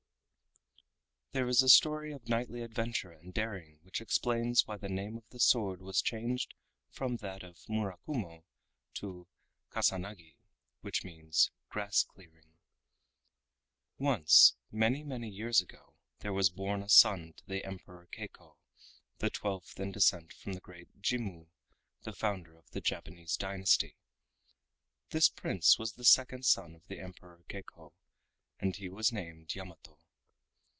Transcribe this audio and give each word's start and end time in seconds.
There 1.33 1.47
is 1.47 1.63
a 1.63 1.69
story 1.69 2.11
of 2.11 2.27
knightly 2.27 2.61
adventure 2.61 3.09
and 3.13 3.33
daring 3.33 3.79
which 3.83 4.01
explains 4.01 4.67
why 4.67 4.75
the 4.75 4.89
name 4.89 5.15
of 5.15 5.23
the 5.29 5.39
sword 5.39 5.81
was 5.81 6.01
changed 6.01 6.53
from 6.89 7.15
that 7.21 7.41
of 7.41 7.59
Murakumo 7.69 8.43
to 8.95 9.29
Kasanagi, 9.71 10.35
which 10.81 11.05
means 11.05 11.49
grass 11.69 12.03
clearing. 12.03 12.57
Once, 13.97 14.57
many, 14.73 15.05
many 15.05 15.29
years 15.29 15.61
ago, 15.61 15.93
there 16.19 16.33
was 16.33 16.49
born 16.49 16.83
a 16.83 16.89
son 16.89 17.31
to 17.37 17.45
the 17.45 17.63
Emperor 17.63 18.09
Keiko, 18.11 18.57
the 19.19 19.29
twelfth 19.29 19.79
in 19.79 19.93
descent 19.93 20.33
from 20.33 20.51
the 20.51 20.59
great 20.59 21.01
Jimmu, 21.01 21.47
the 22.01 22.11
founder 22.11 22.57
of 22.57 22.69
the 22.71 22.81
Japanese 22.81 23.37
dynasty. 23.37 23.95
This 25.11 25.29
Prince 25.29 25.79
was 25.79 25.93
the 25.93 26.03
second 26.03 26.43
son 26.45 26.75
of 26.75 26.85
the 26.89 26.99
Emperor 26.99 27.45
Keiko, 27.47 27.93
and 28.59 28.75
he 28.75 28.89
was 28.89 29.13
named 29.13 29.55
Yamato. 29.55 29.97